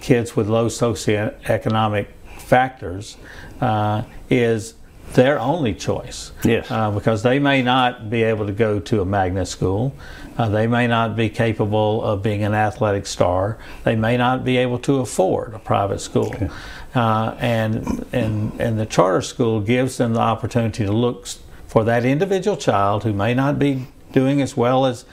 kids 0.00 0.36
with 0.36 0.48
low 0.48 0.66
socioeconomic 0.66 2.08
factors, 2.38 3.16
uh, 3.60 4.02
is 4.28 4.74
their 5.14 5.38
only 5.38 5.74
choice. 5.74 6.32
Yes. 6.44 6.70
Uh, 6.70 6.90
because 6.90 7.22
they 7.22 7.38
may 7.38 7.62
not 7.62 8.10
be 8.10 8.22
able 8.22 8.46
to 8.46 8.52
go 8.52 8.80
to 8.80 9.00
a 9.00 9.04
magnet 9.04 9.48
school. 9.48 9.94
Uh, 10.38 10.48
they 10.48 10.66
may 10.66 10.86
not 10.86 11.14
be 11.14 11.28
capable 11.28 12.02
of 12.02 12.22
being 12.22 12.42
an 12.42 12.54
athletic 12.54 13.06
star. 13.06 13.58
They 13.84 13.96
may 13.96 14.16
not 14.16 14.44
be 14.44 14.56
able 14.56 14.78
to 14.80 15.00
afford 15.00 15.54
a 15.54 15.58
private 15.58 16.00
school. 16.00 16.34
Okay. 16.34 16.48
Uh, 16.94 17.36
and, 17.38 18.06
and, 18.12 18.60
and 18.60 18.78
the 18.78 18.86
charter 18.86 19.22
school 19.22 19.60
gives 19.60 19.98
them 19.98 20.14
the 20.14 20.20
opportunity 20.20 20.84
to 20.84 20.92
look 20.92 21.26
for 21.66 21.84
that 21.84 22.04
individual 22.04 22.56
child 22.56 23.04
who 23.04 23.12
may 23.12 23.34
not 23.34 23.58
be 23.58 23.86
doing 24.12 24.42
as 24.42 24.56
well 24.56 24.84
as 24.84 25.04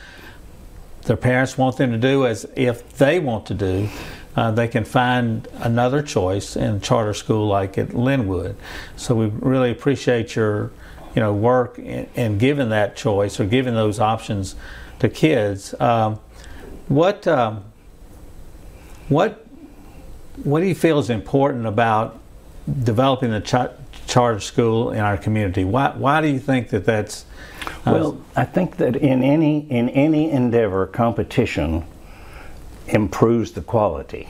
their 1.04 1.18
parents 1.18 1.58
want 1.58 1.78
them 1.78 1.92
to 1.92 1.98
do 1.98 2.26
as 2.26 2.46
if 2.56 2.98
they 2.98 3.20
want 3.20 3.46
to 3.46 3.54
do, 3.54 3.90
uh, 4.40 4.52
they 4.52 4.70
can 4.70 4.86
find 4.86 5.50
another 5.56 6.02
choice 6.02 6.56
in 6.56 6.80
charter 6.80 7.14
school 7.14 7.46
like 7.46 7.78
at 7.78 7.94
Linwood. 7.94 8.56
So 8.96 9.14
we 9.14 9.26
really 9.26 9.70
appreciate 9.70 10.34
your 10.34 10.72
you 11.14 11.20
know 11.20 11.34
work 11.34 11.78
in, 11.78 12.08
in 12.16 12.38
giving 12.38 12.70
that 12.70 12.96
choice 12.96 13.38
or 13.42 13.46
giving 13.46 13.74
those 13.74 14.00
options 14.00 14.56
to 15.00 15.10
kids. 15.10 15.76
Um, 15.82 16.22
what 16.88 17.28
um, 17.28 17.66
what 19.10 19.46
what 20.46 20.62
do 20.62 20.68
you 20.68 20.76
feel 20.76 21.00
is 21.00 21.10
important 21.10 21.66
about 21.66 22.18
developing 22.84 23.32
the 23.32 23.42
ch- 23.42 24.08
charter 24.08 24.40
school 24.40 24.92
in 24.92 25.02
our 25.02 25.18
community? 25.18 25.66
Why 25.66 25.90
why 25.90 26.22
do 26.22 26.30
you 26.30 26.40
think 26.40 26.70
that 26.70 26.86
that's 26.86 27.26
uh, 27.86 27.92
well? 27.92 28.22
I 28.38 28.46
think 28.46 28.78
that 28.78 28.96
in 28.96 29.22
any 29.22 29.70
in 29.70 29.90
any 29.90 30.32
endeavor, 30.32 30.88
competition 30.88 31.84
improves 32.94 33.52
the 33.52 33.62
quality. 33.62 34.30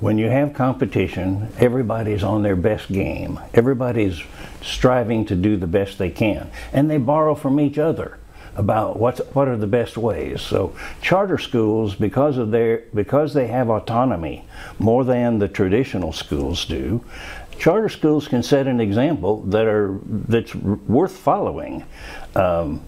When 0.00 0.16
you 0.16 0.28
have 0.28 0.54
competition, 0.54 1.52
everybody's 1.58 2.22
on 2.22 2.42
their 2.42 2.56
best 2.56 2.90
game. 2.90 3.40
Everybody's 3.52 4.22
striving 4.62 5.24
to 5.26 5.34
do 5.34 5.56
the 5.56 5.66
best 5.66 5.98
they 5.98 6.10
can, 6.10 6.50
and 6.72 6.88
they 6.88 6.98
borrow 6.98 7.34
from 7.34 7.58
each 7.58 7.78
other 7.78 8.18
about 8.54 8.98
what's, 8.98 9.20
what 9.32 9.48
are 9.48 9.56
the 9.56 9.66
best 9.66 9.96
ways. 9.96 10.40
So 10.40 10.76
charter 11.00 11.38
schools, 11.38 11.94
because 11.94 12.38
of 12.38 12.50
their 12.50 12.84
because 12.94 13.34
they 13.34 13.46
have 13.46 13.70
autonomy 13.70 14.44
more 14.78 15.04
than 15.04 15.38
the 15.38 15.48
traditional 15.48 16.12
schools 16.12 16.64
do, 16.64 17.04
charter 17.58 17.88
schools 17.88 18.28
can 18.28 18.42
set 18.42 18.66
an 18.66 18.80
example 18.80 19.42
that 19.42 19.66
are 19.66 19.98
that's 20.04 20.54
worth 20.54 21.16
following. 21.16 21.84
Um, 22.34 22.82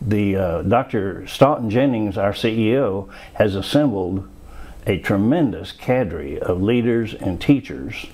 the 0.00 0.36
uh, 0.36 0.62
Dr. 0.62 1.26
Staughton 1.26 1.70
Jennings, 1.70 2.16
our 2.16 2.32
CEO, 2.32 3.08
has 3.34 3.54
assembled 3.54 4.28
a 4.86 4.98
tremendous 4.98 5.72
cadre 5.72 6.38
of 6.38 6.62
leaders 6.62 7.14
and 7.14 7.40
teachers. 7.40 8.06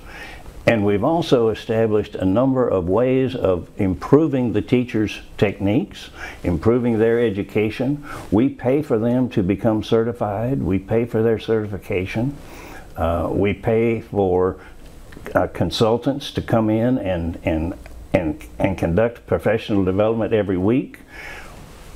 And 0.65 0.85
we've 0.85 1.03
also 1.03 1.47
established 1.47 2.15
a 2.15 2.25
number 2.25 2.67
of 2.67 2.89
ways 2.89 3.35
of 3.35 3.69
improving 3.77 4.51
the 4.51 4.61
teachers' 4.61 5.21
techniques, 5.37 6.09
improving 6.43 6.99
their 6.99 7.21
education. 7.21 8.03
We 8.31 8.49
pay 8.49 8.81
for 8.81 8.99
them 8.99 9.29
to 9.29 9.41
become 9.43 9.81
certified, 9.81 10.61
we 10.61 10.77
pay 10.77 11.05
for 11.05 11.23
their 11.23 11.39
certification, 11.39 12.35
uh, 12.97 13.29
we 13.31 13.53
pay 13.53 14.01
for 14.01 14.57
uh, 15.33 15.47
consultants 15.47 16.31
to 16.31 16.41
come 16.41 16.69
in 16.69 16.97
and, 16.97 17.39
and, 17.43 17.73
and, 18.11 18.43
and 18.59 18.77
conduct 18.77 19.25
professional 19.25 19.85
development 19.85 20.33
every 20.33 20.57
week. 20.57 20.99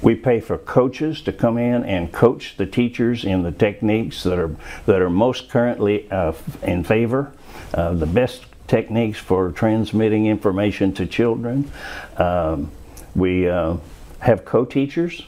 We 0.01 0.15
pay 0.15 0.39
for 0.39 0.57
coaches 0.57 1.21
to 1.23 1.31
come 1.31 1.57
in 1.57 1.83
and 1.83 2.11
coach 2.11 2.55
the 2.57 2.65
teachers 2.65 3.23
in 3.23 3.43
the 3.43 3.51
techniques 3.51 4.23
that 4.23 4.39
are 4.39 4.55
that 4.85 5.01
are 5.01 5.09
most 5.09 5.49
currently 5.49 6.09
uh, 6.11 6.33
in 6.63 6.83
favor, 6.83 7.31
uh, 7.73 7.93
the 7.93 8.07
best 8.07 8.45
techniques 8.67 9.19
for 9.19 9.51
transmitting 9.51 10.25
information 10.25 10.93
to 10.93 11.05
children. 11.05 11.71
Um, 12.17 12.71
we 13.13 13.47
uh, 13.49 13.77
have 14.19 14.45
co-teachers, 14.45 15.23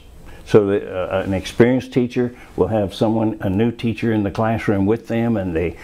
so 0.46 0.70
uh, 0.70 1.22
an 1.24 1.34
experienced 1.34 1.92
teacher 1.92 2.34
will 2.56 2.68
have 2.68 2.94
someone, 2.94 3.36
a 3.40 3.50
new 3.50 3.70
teacher 3.70 4.12
in 4.12 4.22
the 4.22 4.30
classroom 4.30 4.86
with 4.86 5.08
them, 5.08 5.36
and 5.36 5.54
they 5.54 5.76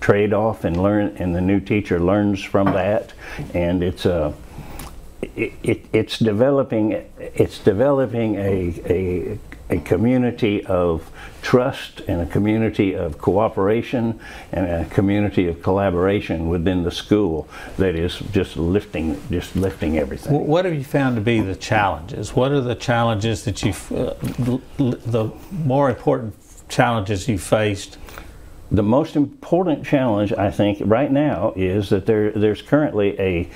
trade 0.00 0.32
off 0.32 0.64
and 0.64 0.82
learn, 0.82 1.16
and 1.18 1.34
the 1.34 1.40
new 1.40 1.60
teacher 1.60 1.98
learns 2.00 2.42
from 2.42 2.66
that, 2.66 3.12
and 3.54 3.82
it's 3.82 4.06
a 4.06 4.32
it, 5.36 5.52
it, 5.62 5.86
it's 5.92 6.18
developing 6.18 6.92
it's 7.18 7.58
developing 7.58 8.36
a, 8.36 8.74
a, 8.86 9.38
a 9.70 9.80
community 9.80 10.64
of 10.66 11.10
trust 11.42 12.00
and 12.08 12.20
a 12.20 12.26
community 12.26 12.94
of 12.94 13.18
cooperation 13.18 14.20
and 14.52 14.66
a 14.66 14.84
community 14.90 15.48
of 15.48 15.62
collaboration 15.62 16.48
within 16.48 16.82
the 16.82 16.90
school 16.90 17.48
that 17.78 17.94
is 17.94 18.18
just 18.32 18.56
lifting 18.56 19.20
just 19.30 19.56
lifting 19.56 19.98
everything. 19.98 20.46
What 20.46 20.64
have 20.64 20.74
you 20.74 20.84
found 20.84 21.16
to 21.16 21.22
be 21.22 21.40
the 21.40 21.56
challenges? 21.56 22.34
What 22.34 22.52
are 22.52 22.60
the 22.60 22.74
challenges 22.74 23.44
that 23.44 23.62
you 23.62 23.70
uh, 23.96 24.14
the 24.78 25.30
more 25.50 25.88
important 25.88 26.34
challenges 26.68 27.28
you 27.28 27.38
faced 27.38 27.98
the 28.70 28.82
most 28.82 29.16
important 29.16 29.84
challenge, 29.84 30.32
I 30.32 30.50
think, 30.50 30.78
right 30.84 31.10
now 31.10 31.52
is 31.56 31.88
that 31.90 32.06
there, 32.06 32.30
there's 32.30 32.62
currently 32.62 33.18
a 33.18 33.48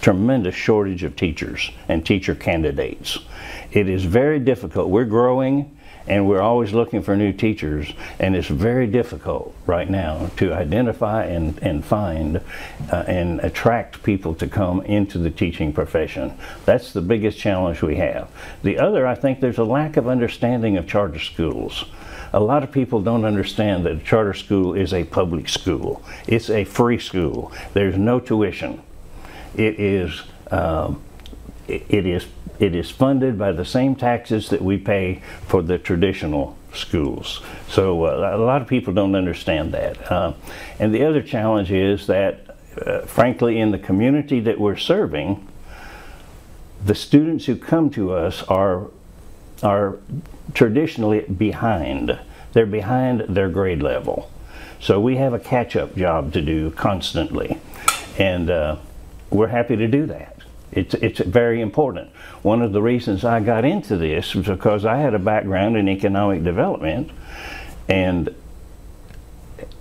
tremendous 0.00 0.54
shortage 0.54 1.02
of 1.02 1.14
teachers 1.14 1.70
and 1.88 2.04
teacher 2.04 2.34
candidates. 2.34 3.18
It 3.70 3.88
is 3.88 4.04
very 4.04 4.38
difficult. 4.38 4.88
We're 4.88 5.04
growing 5.04 5.76
and 6.06 6.26
we're 6.28 6.40
always 6.40 6.72
looking 6.72 7.02
for 7.02 7.16
new 7.16 7.32
teachers, 7.32 7.92
and 8.18 8.34
it's 8.34 8.48
very 8.48 8.86
difficult 8.88 9.54
right 9.66 9.88
now 9.88 10.30
to 10.36 10.52
identify 10.52 11.24
and, 11.26 11.58
and 11.62 11.84
find 11.84 12.38
uh, 12.90 13.04
and 13.06 13.38
attract 13.40 14.02
people 14.02 14.34
to 14.34 14.48
come 14.48 14.80
into 14.82 15.18
the 15.18 15.30
teaching 15.30 15.72
profession. 15.72 16.36
That's 16.64 16.92
the 16.92 17.00
biggest 17.00 17.38
challenge 17.38 17.82
we 17.82 17.96
have. 17.96 18.28
The 18.64 18.78
other, 18.78 19.06
I 19.06 19.14
think, 19.14 19.40
there's 19.40 19.58
a 19.58 19.64
lack 19.64 19.96
of 19.96 20.08
understanding 20.08 20.76
of 20.76 20.88
charter 20.88 21.20
schools 21.20 21.84
a 22.32 22.40
lot 22.40 22.62
of 22.62 22.72
people 22.72 23.02
don't 23.02 23.24
understand 23.24 23.84
that 23.84 23.92
a 23.92 23.98
charter 23.98 24.34
school 24.34 24.74
is 24.74 24.94
a 24.94 25.04
public 25.04 25.48
school. 25.48 26.02
It's 26.26 26.48
a 26.48 26.64
free 26.64 26.98
school. 26.98 27.52
There's 27.74 27.96
no 27.96 28.20
tuition. 28.20 28.82
It 29.54 29.78
is 29.78 30.22
um, 30.50 31.02
it, 31.68 31.84
it 31.88 32.06
is 32.06 32.26
it 32.58 32.74
is 32.74 32.90
funded 32.90 33.38
by 33.38 33.52
the 33.52 33.64
same 33.64 33.96
taxes 33.96 34.48
that 34.50 34.62
we 34.62 34.78
pay 34.78 35.22
for 35.46 35.62
the 35.62 35.78
traditional 35.78 36.56
schools. 36.72 37.42
So 37.68 38.04
uh, 38.04 38.36
a 38.36 38.38
lot 38.38 38.62
of 38.62 38.68
people 38.68 38.92
don't 38.94 39.14
understand 39.14 39.72
that. 39.72 40.10
Uh, 40.10 40.34
and 40.78 40.94
the 40.94 41.04
other 41.04 41.22
challenge 41.22 41.72
is 41.72 42.06
that, 42.06 42.56
uh, 42.86 43.00
frankly, 43.00 43.58
in 43.58 43.72
the 43.72 43.78
community 43.78 44.40
that 44.40 44.60
we're 44.60 44.76
serving, 44.76 45.46
the 46.84 46.94
students 46.94 47.46
who 47.46 47.56
come 47.56 47.90
to 47.90 48.12
us 48.12 48.42
are 48.44 48.88
are 49.62 49.98
traditionally 50.54 51.20
behind. 51.20 52.18
They're 52.52 52.66
behind 52.66 53.20
their 53.28 53.48
grade 53.48 53.82
level. 53.82 54.30
So 54.80 55.00
we 55.00 55.16
have 55.16 55.32
a 55.32 55.38
catch 55.38 55.76
up 55.76 55.96
job 55.96 56.32
to 56.32 56.42
do 56.42 56.70
constantly. 56.72 57.58
And 58.18 58.50
uh, 58.50 58.76
we're 59.30 59.48
happy 59.48 59.76
to 59.76 59.86
do 59.86 60.06
that. 60.06 60.36
It's, 60.72 60.94
it's 60.94 61.20
very 61.20 61.60
important. 61.60 62.10
One 62.42 62.62
of 62.62 62.72
the 62.72 62.82
reasons 62.82 63.24
I 63.24 63.40
got 63.40 63.64
into 63.64 63.96
this 63.96 64.34
was 64.34 64.46
because 64.46 64.84
I 64.84 64.96
had 64.96 65.14
a 65.14 65.18
background 65.18 65.76
in 65.76 65.88
economic 65.88 66.42
development 66.42 67.10
and 67.88 68.34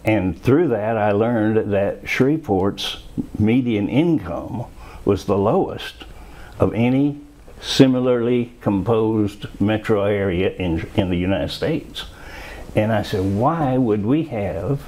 and 0.03 0.41
through 0.41 0.70
that 0.70 0.98
I 0.98 1.12
learned 1.12 1.74
that 1.74 2.03
Shreveport's 2.03 3.03
median 3.38 3.88
income 3.88 4.65
was 5.06 5.25
the 5.25 5.38
lowest 5.38 6.06
of 6.60 6.74
any 6.74 7.20
similarly 7.62 8.53
composed 8.62 9.46
metro 9.62 10.03
area 10.03 10.50
in, 10.56 10.89
in 10.96 11.10
the 11.10 11.18
United 11.18 11.50
States. 11.50 12.06
And 12.75 12.91
I 12.91 13.03
said, 13.03 13.36
why 13.36 13.77
would 13.77 14.06
we 14.06 14.24
have 14.24 14.82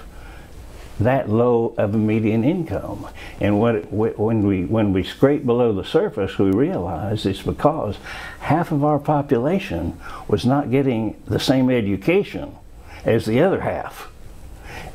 that 0.99 1.29
low 1.29 1.75
of 1.77 1.93
a 1.93 1.97
median 1.97 2.43
income? 2.43 3.07
And 3.39 3.59
what, 3.59 3.91
when, 3.91 4.45
we, 4.45 4.65
when 4.65 4.93
we 4.93 5.03
scrape 5.03 5.45
below 5.45 5.73
the 5.73 5.83
surface, 5.83 6.37
we 6.37 6.51
realize 6.51 7.25
it's 7.25 7.41
because 7.41 7.97
half 8.39 8.71
of 8.71 8.83
our 8.83 8.99
population 8.99 9.99
was 10.27 10.45
not 10.45 10.71
getting 10.71 11.21
the 11.25 11.39
same 11.39 11.69
education 11.69 12.55
as 13.05 13.25
the 13.25 13.41
other 13.41 13.61
half. 13.61 14.09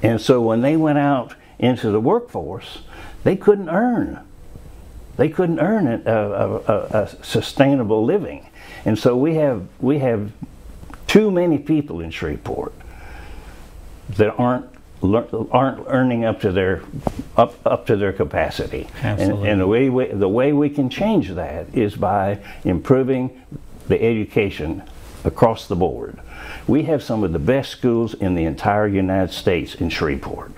And 0.03 0.21
so 0.21 0.41
when 0.41 0.63
they 0.63 0.77
went 0.77 0.99
out 0.99 1.35
into 1.59 1.91
the 1.91 2.01
workforce, 2.01 2.79
they 3.25 3.37
couldn't 3.37 3.69
earn 3.69 4.21
they 5.19 5.29
couldn't 5.29 5.59
earn 5.59 5.87
a, 5.87 6.01
a, 6.07 6.57
a, 6.57 7.03
a, 7.03 7.09
sustainable 7.23 8.05
living. 8.05 8.47
And 8.85 8.99
so 8.99 9.17
we 9.17 9.35
have, 9.35 9.67
we 9.81 9.99
have 9.99 10.31
too 11.07 11.31
many 11.31 11.59
people 11.59 12.01
in 12.01 12.11
Shreveport 12.11 12.73
that 14.11 14.31
aren't 14.39 14.67
aren't 15.01 15.87
earning 15.87 16.25
up 16.25 16.41
to 16.41 16.51
their 16.51 16.83
up 17.37 17.55
up 17.65 17.87
to 17.87 17.97
their 17.97 18.13
capacity. 18.13 18.89
Absolutely. 19.01 19.43
And, 19.43 19.53
and 19.53 19.61
the 19.61 19.67
way 19.67 19.89
we, 19.89 20.07
the 20.07 20.29
way 20.29 20.53
we 20.53 20.71
can 20.71 20.91
change 20.91 21.31
that 21.31 21.73
is 21.73 21.95
by 21.95 22.41
improving 22.65 23.41
the 23.87 24.03
education 24.03 24.83
across 25.25 25.69
the 25.69 25.77
board. 25.77 26.19
We 26.67 26.83
have 26.85 27.03
some 27.03 27.23
of 27.23 27.33
the 27.33 27.39
best 27.39 27.71
schools 27.71 28.15
in 28.15 28.35
the 28.35 28.45
entire 28.45 28.89
United 28.89 29.33
States 29.33 29.77
in 29.77 29.89
Shreveport. 29.89 30.53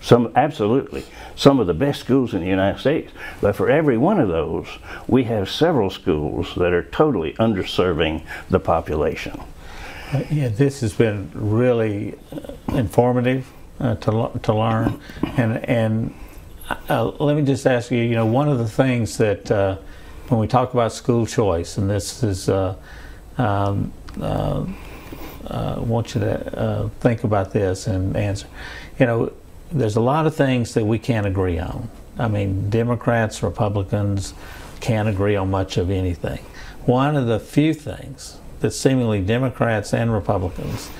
Some 0.00 0.32
absolutely 0.36 1.04
some 1.34 1.60
of 1.60 1.66
the 1.66 1.74
best 1.74 2.00
schools 2.00 2.34
in 2.34 2.40
the 2.40 2.46
United 2.46 2.78
States. 2.78 3.12
But 3.40 3.56
for 3.56 3.68
every 3.68 3.98
one 3.98 4.20
of 4.20 4.28
those, 4.28 4.66
we 5.06 5.24
have 5.24 5.50
several 5.50 5.90
schools 5.90 6.54
that 6.56 6.72
are 6.72 6.84
totally 6.84 7.32
underserving 7.34 8.24
the 8.48 8.60
population. 8.60 9.40
Uh, 10.12 10.22
yeah, 10.30 10.48
this 10.48 10.80
has 10.80 10.94
been 10.94 11.30
really 11.34 12.14
uh, 12.32 12.74
informative 12.74 13.50
uh, 13.80 13.96
to 13.96 14.30
to 14.42 14.54
learn, 14.54 15.00
and 15.36 15.64
and 15.64 16.14
uh, 16.88 17.04
let 17.18 17.36
me 17.36 17.42
just 17.42 17.66
ask 17.66 17.90
you. 17.90 17.98
You 17.98 18.14
know, 18.14 18.26
one 18.26 18.48
of 18.48 18.58
the 18.58 18.68
things 18.68 19.18
that 19.18 19.50
uh, 19.50 19.76
when 20.28 20.40
we 20.40 20.46
talk 20.46 20.72
about 20.74 20.92
school 20.92 21.26
choice, 21.26 21.76
and 21.76 21.90
this 21.90 22.22
is. 22.22 22.48
Um, 23.38 23.92
uh, 25.46 25.76
want 25.80 26.14
you 26.14 26.20
to 26.20 26.58
uh, 26.58 26.88
think 27.00 27.24
about 27.24 27.52
this 27.52 27.86
and 27.86 28.16
answer. 28.16 28.46
You 28.98 29.06
know, 29.06 29.32
there's 29.70 29.96
a 29.96 30.00
lot 30.00 30.26
of 30.26 30.34
things 30.34 30.74
that 30.74 30.84
we 30.84 30.98
can't 30.98 31.26
agree 31.26 31.58
on. 31.58 31.88
I 32.18 32.28
mean, 32.28 32.70
Democrats, 32.70 33.42
Republicans 33.42 34.34
can't 34.80 35.08
agree 35.08 35.36
on 35.36 35.50
much 35.50 35.76
of 35.76 35.90
anything. 35.90 36.40
One 36.84 37.16
of 37.16 37.26
the 37.26 37.38
few 37.38 37.74
things 37.74 38.38
that 38.60 38.72
seemingly 38.72 39.20
Democrats 39.20 39.92
and 39.92 40.12
Republicans 40.12 40.90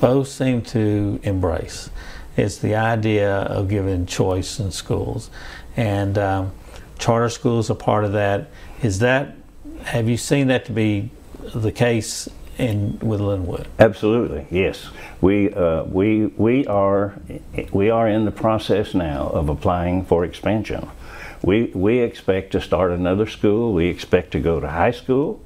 both 0.00 0.28
seem 0.28 0.62
to 0.62 1.18
embrace 1.22 1.90
is 2.36 2.60
the 2.60 2.76
idea 2.76 3.30
of 3.30 3.68
giving 3.68 4.06
choice 4.06 4.60
in 4.60 4.70
schools. 4.70 5.30
And 5.76 6.16
um, 6.18 6.52
charter 6.98 7.28
schools 7.28 7.70
are 7.70 7.74
part 7.74 8.04
of 8.04 8.12
that. 8.12 8.50
Is 8.82 9.00
that, 9.00 9.34
have 9.84 10.08
you 10.08 10.16
seen 10.16 10.46
that 10.48 10.64
to 10.66 10.72
be 10.72 11.10
the 11.54 11.72
case 11.72 12.28
in 12.58 12.98
with 13.00 13.20
Linwood? 13.20 13.68
Absolutely, 13.78 14.46
yes. 14.50 14.88
We 15.20 15.52
uh, 15.52 15.84
we 15.84 16.26
we 16.26 16.66
are 16.66 17.20
we 17.72 17.90
are 17.90 18.08
in 18.08 18.24
the 18.24 18.30
process 18.30 18.94
now 18.94 19.28
of 19.28 19.48
applying 19.48 20.04
for 20.04 20.24
expansion. 20.24 20.88
We 21.42 21.70
we 21.74 21.98
expect 21.98 22.52
to 22.52 22.60
start 22.60 22.90
another 22.90 23.26
school. 23.26 23.72
We 23.72 23.86
expect 23.86 24.32
to 24.32 24.40
go 24.40 24.60
to 24.60 24.68
high 24.68 24.90
school. 24.90 25.40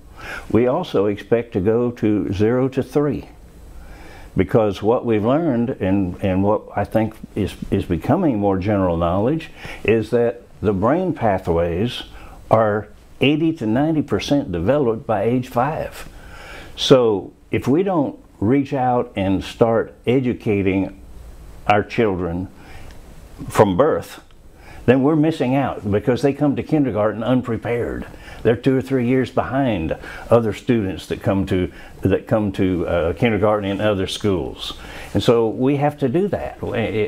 We 0.51 0.67
also 0.67 1.07
expect 1.07 1.53
to 1.53 1.61
go 1.61 1.91
to 1.93 2.33
zero 2.33 2.69
to 2.69 2.83
three. 2.83 3.29
Because 4.35 4.83
what 4.83 5.05
we've 5.05 5.25
learned 5.25 5.71
and, 5.71 6.17
and 6.23 6.43
what 6.43 6.63
I 6.75 6.85
think 6.85 7.15
is, 7.35 7.55
is 7.71 7.85
becoming 7.85 8.39
more 8.39 8.57
general 8.59 8.97
knowledge 8.97 9.51
is 9.85 10.09
that 10.11 10.43
the 10.63 10.73
brain 10.73 11.13
pathways 11.13 12.05
are 12.51 12.89
80 13.21 13.53
to 13.55 13.65
90% 13.67 14.51
developed 14.51 15.07
by 15.07 15.25
age 15.25 15.49
five. 15.49 16.09
So 16.77 17.33
if 17.51 17.69
we 17.69 17.83
don't 17.83 18.19
reach 18.41 18.73
out 18.73 19.13
and 19.15 19.45
start 19.45 19.95
educating 20.07 21.01
our 21.67 21.83
children 21.83 22.49
from 23.49 23.77
birth, 23.77 24.21
then 24.85 25.03
we're 25.03 25.17
missing 25.17 25.55
out 25.55 25.89
because 25.89 26.23
they 26.23 26.33
come 26.33 26.57
to 26.57 26.63
kindergarten 26.63 27.23
unprepared. 27.23 28.05
They're 28.43 28.57
two 28.57 28.77
or 28.77 28.83
three 28.83 29.07
years 29.07 29.31
behind 29.31 29.97
other 30.29 30.53
students 30.53 31.07
that 31.07 31.23
come 31.23 31.47
to 31.47 31.71
that 32.01 32.27
come 32.27 32.51
to 32.53 32.89
uh, 32.89 33.13
kindergarten 33.13 33.71
in 33.71 33.81
other 33.81 34.09
schools. 34.09 34.77
And 35.15 35.23
so 35.23 35.49
we 35.49 35.77
have 35.77 35.97
to 35.99 36.09
do 36.09 36.27
that 36.29 36.59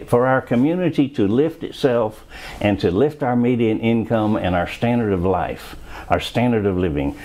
for 0.08 0.26
our 0.26 0.40
community 0.40 1.08
to 1.10 1.26
lift 1.26 1.64
itself 1.64 2.24
and 2.60 2.78
to 2.78 2.92
lift 2.92 3.24
our 3.24 3.34
median 3.34 3.80
income 3.80 4.36
and 4.36 4.54
our 4.54 4.68
standard 4.68 5.12
of 5.12 5.24
life, 5.24 5.74
our 6.08 6.20
standard 6.20 6.66
of 6.66 6.76
living 6.76 7.18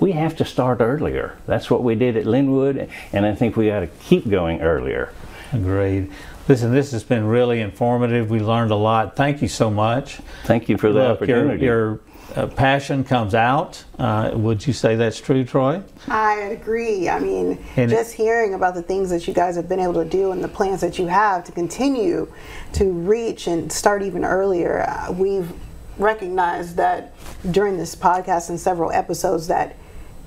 we 0.00 0.12
have 0.12 0.36
to 0.36 0.44
start 0.44 0.80
earlier. 0.80 1.36
That's 1.46 1.70
what 1.70 1.82
we 1.82 1.94
did 1.94 2.16
at 2.16 2.26
Linwood, 2.26 2.88
and 3.12 3.26
I 3.26 3.34
think 3.34 3.56
we 3.56 3.68
got 3.68 3.80
to 3.80 3.86
keep 3.86 4.28
going 4.28 4.60
earlier. 4.60 5.12
Agreed. 5.52 6.10
Listen, 6.48 6.72
this 6.72 6.92
has 6.92 7.04
been 7.04 7.24
really 7.24 7.60
informative. 7.60 8.28
We 8.28 8.40
learned 8.40 8.70
a 8.70 8.76
lot. 8.76 9.16
Thank 9.16 9.40
you 9.40 9.48
so 9.48 9.70
much. 9.70 10.20
Thank 10.44 10.68
you 10.68 10.76
for 10.76 10.92
the 10.92 11.00
Look, 11.00 11.16
opportunity. 11.16 11.64
Your, 11.64 11.88
your 11.90 12.00
uh, 12.36 12.46
passion 12.48 13.04
comes 13.04 13.34
out. 13.34 13.82
Uh, 13.98 14.32
would 14.34 14.66
you 14.66 14.72
say 14.72 14.96
that's 14.96 15.20
true, 15.20 15.44
Troy? 15.44 15.82
I 16.08 16.34
agree. 16.34 17.08
I 17.08 17.18
mean, 17.18 17.64
And 17.76 17.90
just 17.90 18.14
hearing 18.14 18.54
about 18.54 18.74
the 18.74 18.82
things 18.82 19.08
that 19.10 19.26
you 19.26 19.32
guys 19.32 19.56
have 19.56 19.68
been 19.68 19.80
able 19.80 19.94
to 19.94 20.04
do 20.04 20.32
and 20.32 20.42
the 20.42 20.48
plans 20.48 20.80
that 20.80 20.98
you 20.98 21.06
have 21.06 21.44
to 21.44 21.52
continue 21.52 22.30
to 22.74 22.92
reach 22.92 23.46
and 23.46 23.72
start 23.72 24.02
even 24.02 24.24
earlier, 24.24 24.82
uh, 24.82 25.12
we've 25.12 25.50
recognized 25.96 26.76
that 26.76 27.14
during 27.50 27.78
this 27.78 27.94
podcast 27.94 28.50
and 28.50 28.58
several 28.58 28.90
episodes 28.90 29.46
that 29.46 29.76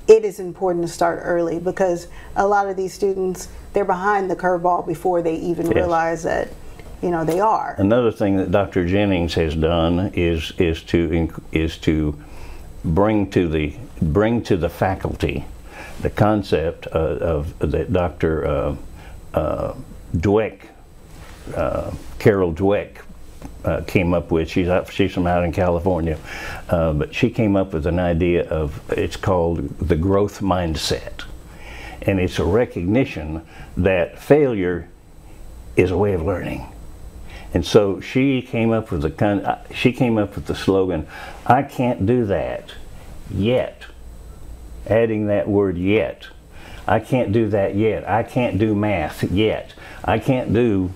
it 0.08 0.24
is 0.24 0.40
important 0.40 0.86
to 0.86 0.92
start 0.92 1.20
early 1.24 1.60
because 1.60 2.08
a 2.36 2.48
lot 2.48 2.68
of 2.68 2.78
these 2.78 2.94
students 2.94 3.50
they're 3.74 3.86
behind 3.86 4.30
the 4.30 4.36
curveball 4.36 4.86
before 4.88 5.22
they 5.22 5.36
even 5.36 5.66
Yes. 5.68 5.76
realize 5.76 6.24
that 6.24 6.50
you 7.02 7.12
know 7.12 7.24
they 7.24 7.40
are. 7.40 7.76
Another 7.78 8.12
thing 8.12 8.38
that 8.38 8.52
Dr. 8.52 8.88
Jennings 8.88 9.34
has 9.36 9.56
done 9.56 10.12
is 10.16 10.52
is 10.58 10.82
to 10.84 11.30
is 11.52 11.78
to 11.80 12.18
bring 12.84 13.30
to 13.32 13.48
the 13.48 13.76
bring 14.02 14.42
to 14.44 14.58
the 14.58 14.70
faculty 14.70 15.46
the 16.02 16.10
concept 16.10 16.88
uh, 16.94 16.98
of 16.98 17.58
that 17.60 17.92
Dr. 17.92 18.46
Uh, 18.48 18.76
uh, 19.34 19.76
Dweck, 20.16 20.62
uh, 21.56 21.92
Carol 22.20 22.54
Dweck, 22.54 22.98
uh, 23.68 23.82
came 23.82 24.14
up 24.14 24.32
with. 24.32 24.50
She's 24.50 24.70
out, 24.70 24.92
she's 24.92 25.14
from 25.14 25.28
out 25.28 25.44
in 25.44 25.52
California, 25.52 26.18
uh, 26.70 26.94
but 26.94 27.14
she 27.14 27.30
came 27.30 27.58
up 27.58 27.74
with 27.74 27.86
an 27.86 28.00
idea 28.00 28.48
of 28.48 28.82
it's 28.92 29.18
called 29.18 29.78
the 29.80 29.98
growth 29.98 30.40
mindset, 30.40 31.26
and 32.02 32.20
it's 32.20 32.40
a 32.40 32.46
recognition 32.46 33.46
that 33.76 34.18
failure 34.18 34.88
is 35.76 35.92
a 35.92 35.98
way 35.98 36.14
of 36.14 36.22
learning. 36.22 36.66
And 37.54 37.66
so 37.66 38.00
she 38.00 38.42
came 38.42 38.72
up 38.72 38.90
with 38.90 39.02
the 39.02 39.26
uh, 39.26 39.60
She 39.74 39.92
came 39.92 40.18
up 40.18 40.36
with 40.36 40.46
the 40.46 40.56
slogan, 40.56 41.06
"I 41.46 41.64
can't 41.64 42.06
do 42.06 42.26
that 42.26 42.72
yet." 43.30 43.84
Adding 44.88 45.28
that 45.28 45.48
word 45.50 45.78
"yet." 45.78 46.28
I 46.90 47.02
can't 47.02 47.34
do 47.34 47.50
that 47.50 47.76
yet. 47.76 48.08
I 48.08 48.24
can't 48.24 48.58
do 48.58 48.74
math 48.74 49.24
yet. 49.24 49.74
I 50.06 50.20
can't 50.20 50.54
do 50.54 50.92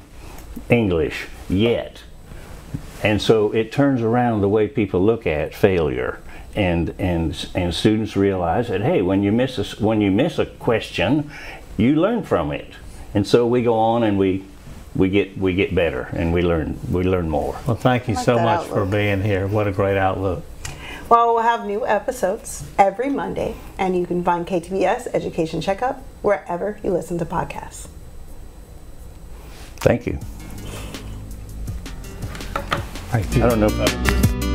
English 0.70 1.28
yet. 1.50 2.04
And 3.04 3.22
so 3.22 3.52
it 3.52 3.72
turns 3.72 4.02
around 4.02 4.42
the 4.42 4.50
way 4.50 4.68
people 4.68 5.04
look 5.04 5.26
at 5.26 5.56
failure. 5.56 6.20
And, 6.56 6.94
and, 7.00 7.50
and 7.56 7.74
students 7.74 8.16
realize 8.16 8.68
that, 8.68 8.82
hey, 8.82 9.02
when 9.02 9.24
you, 9.24 9.32
miss 9.32 9.58
a, 9.58 9.84
when 9.84 10.02
you 10.02 10.12
miss 10.12 10.38
a 10.38 10.46
question, 10.46 11.32
you 11.78 11.96
learn 11.96 12.24
from 12.24 12.52
it. 12.52 12.74
And 13.14 13.26
so 13.26 13.48
we 13.48 13.64
go 13.64 13.74
on 13.74 14.04
and 14.04 14.18
we, 14.18 14.44
we, 14.94 15.10
get, 15.10 15.38
we 15.38 15.54
get 15.54 15.74
better 15.74 16.10
and 16.14 16.34
we 16.34 16.42
learn, 16.42 16.78
we 16.92 17.04
learn 17.04 17.30
more. 17.30 17.58
Well, 17.66 17.78
thank 17.78 18.08
you 18.08 18.16
like 18.16 18.26
so 18.26 18.36
that 18.36 18.44
much 18.44 18.68
for 18.68 18.86
being 18.86 19.22
here. 19.22 19.48
What 19.48 19.68
a 19.68 19.72
great 19.72 19.98
outlook. 19.98 20.44
Well, 21.12 21.34
we'll 21.34 21.44
have 21.44 21.66
new 21.66 21.86
episodes 21.86 22.64
every 22.78 23.10
Monday, 23.10 23.56
and 23.78 23.98
you 24.00 24.06
can 24.06 24.24
find 24.24 24.48
KTBS 24.48 25.08
Education 25.14 25.60
Checkup 25.60 26.02
wherever 26.22 26.80
you 26.86 26.92
listen 26.92 27.18
to 27.18 27.26
podcasts. 27.26 27.90
Thank 29.76 30.06
you. 30.06 30.20
I 33.14 33.22
don't 33.24 33.60
know. 33.60 34.51